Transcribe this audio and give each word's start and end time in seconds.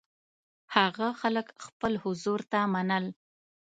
هغه 0.75 1.07
خلک 1.21 1.47
خپل 1.65 1.93
حضور 2.03 2.39
ته 2.51 2.59
منل. 2.73 3.05